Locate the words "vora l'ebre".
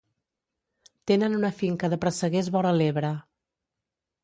2.57-3.15